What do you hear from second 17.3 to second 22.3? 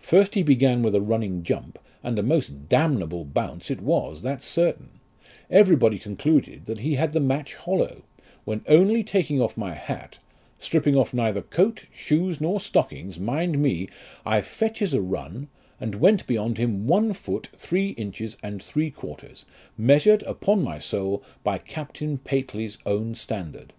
three inches and three quarters, measured, upon my soul, by Captain